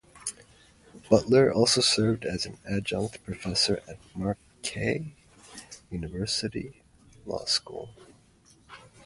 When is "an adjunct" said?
2.47-3.23